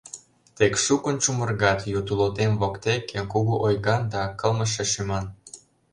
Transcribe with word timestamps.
Тек 0.57 0.73
шукын 0.85 1.15
чумыргат 1.23 1.79
ю 1.97 1.99
тулотем 2.07 2.51
воктеке 2.61 3.19
Кугу 3.31 3.55
ойган 3.65 4.01
да 4.13 4.21
кылмыше 4.39 4.83
шӱман. 4.91 5.25